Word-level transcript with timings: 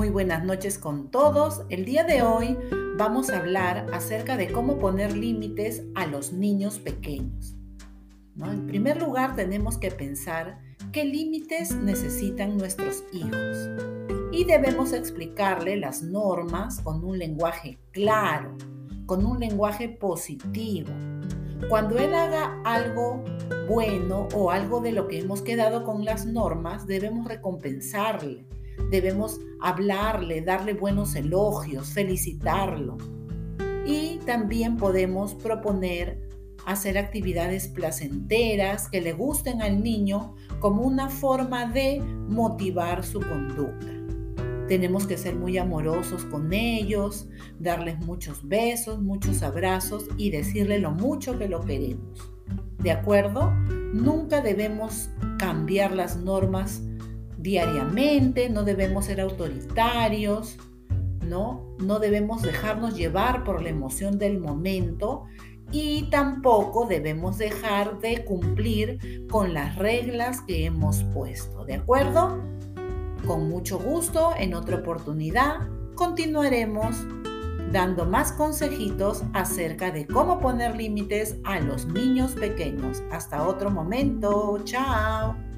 Muy 0.00 0.08
buenas 0.08 0.42
noches 0.42 0.78
con 0.78 1.10
todos. 1.10 1.60
El 1.68 1.84
día 1.84 2.04
de 2.04 2.22
hoy 2.22 2.56
vamos 2.96 3.28
a 3.28 3.36
hablar 3.36 3.84
acerca 3.92 4.38
de 4.38 4.50
cómo 4.50 4.78
poner 4.78 5.14
límites 5.14 5.82
a 5.94 6.06
los 6.06 6.32
niños 6.32 6.78
pequeños. 6.78 7.54
En 8.42 8.66
primer 8.66 8.98
lugar, 8.98 9.36
tenemos 9.36 9.76
que 9.76 9.90
pensar 9.90 10.58
qué 10.90 11.04
límites 11.04 11.76
necesitan 11.76 12.56
nuestros 12.56 13.04
hijos 13.12 13.68
y 14.32 14.44
debemos 14.44 14.94
explicarle 14.94 15.76
las 15.76 16.00
normas 16.00 16.80
con 16.80 17.04
un 17.04 17.18
lenguaje 17.18 17.78
claro, 17.90 18.56
con 19.04 19.26
un 19.26 19.38
lenguaje 19.38 19.90
positivo. 19.90 20.94
Cuando 21.68 21.98
él 21.98 22.14
haga 22.14 22.58
algo 22.64 23.22
bueno 23.68 24.28
o 24.34 24.50
algo 24.50 24.80
de 24.80 24.92
lo 24.92 25.08
que 25.08 25.18
hemos 25.18 25.42
quedado 25.42 25.84
con 25.84 26.06
las 26.06 26.24
normas, 26.24 26.86
debemos 26.86 27.28
recompensarle 27.28 28.46
debemos 28.90 29.40
hablarle, 29.60 30.42
darle 30.42 30.74
buenos 30.74 31.14
elogios, 31.14 31.90
felicitarlo. 31.90 32.96
Y 33.86 34.18
también 34.26 34.76
podemos 34.76 35.34
proponer 35.34 36.30
hacer 36.66 36.98
actividades 36.98 37.68
placenteras 37.68 38.88
que 38.88 39.00
le 39.00 39.12
gusten 39.12 39.62
al 39.62 39.82
niño 39.82 40.34
como 40.60 40.82
una 40.82 41.08
forma 41.08 41.66
de 41.66 42.00
motivar 42.00 43.04
su 43.04 43.20
conducta. 43.20 43.88
Tenemos 44.68 45.06
que 45.06 45.18
ser 45.18 45.34
muy 45.34 45.58
amorosos 45.58 46.24
con 46.26 46.52
ellos, 46.52 47.28
darles 47.58 47.98
muchos 47.98 48.46
besos, 48.46 49.00
muchos 49.02 49.42
abrazos 49.42 50.06
y 50.16 50.30
decirle 50.30 50.78
lo 50.78 50.92
mucho 50.92 51.36
que 51.38 51.48
lo 51.48 51.60
queremos. 51.60 52.30
¿De 52.78 52.92
acuerdo? 52.92 53.50
Nunca 53.92 54.40
debemos 54.40 55.10
cambiar 55.38 55.92
las 55.92 56.16
normas 56.16 56.82
diariamente, 57.40 58.48
no 58.50 58.64
debemos 58.64 59.06
ser 59.06 59.20
autoritarios, 59.20 60.58
¿no? 61.26 61.74
No 61.78 61.98
debemos 61.98 62.42
dejarnos 62.42 62.96
llevar 62.96 63.44
por 63.44 63.62
la 63.62 63.70
emoción 63.70 64.18
del 64.18 64.38
momento 64.38 65.24
y 65.72 66.10
tampoco 66.10 66.86
debemos 66.86 67.38
dejar 67.38 68.00
de 68.00 68.24
cumplir 68.24 69.26
con 69.30 69.54
las 69.54 69.76
reglas 69.76 70.40
que 70.42 70.64
hemos 70.66 71.04
puesto, 71.14 71.64
¿de 71.64 71.74
acuerdo? 71.74 72.42
Con 73.26 73.48
mucho 73.48 73.78
gusto, 73.78 74.32
en 74.36 74.54
otra 74.54 74.76
oportunidad, 74.76 75.68
continuaremos 75.94 76.96
dando 77.72 78.04
más 78.04 78.32
consejitos 78.32 79.22
acerca 79.32 79.92
de 79.92 80.06
cómo 80.06 80.40
poner 80.40 80.74
límites 80.76 81.36
a 81.44 81.60
los 81.60 81.86
niños 81.86 82.32
pequeños. 82.32 83.02
Hasta 83.12 83.46
otro 83.46 83.70
momento, 83.70 84.58
chao. 84.64 85.49